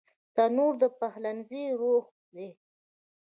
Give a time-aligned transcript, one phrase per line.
[0.35, 2.49] تنور د پخلنځي روح دی